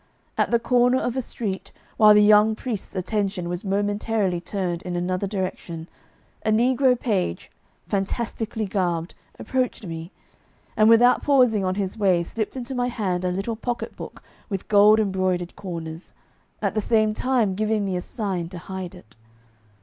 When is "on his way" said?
11.63-12.23